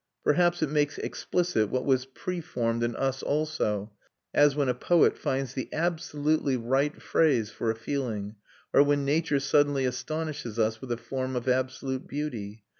Perhaps 0.23 0.63
it 0.63 0.69
makes 0.71 0.97
explicit 0.97 1.69
what 1.69 1.85
was 1.85 2.07
preformed 2.07 2.81
in 2.81 2.95
us 2.95 3.21
also; 3.21 3.91
as 4.33 4.55
when 4.55 4.67
a 4.67 4.73
poet 4.73 5.15
finds 5.15 5.53
the 5.53 5.69
absolutely 5.71 6.57
right 6.57 6.99
phrase 6.99 7.51
for 7.51 7.69
a 7.69 7.75
feeling, 7.75 8.33
or 8.73 8.81
when 8.81 9.05
nature 9.05 9.39
suddenly 9.39 9.85
astonishes 9.85 10.57
us 10.57 10.81
with 10.81 10.91
a 10.91 10.97
form 10.97 11.35
of 11.35 11.47
absolute 11.47 12.07
beauty. 12.07 12.63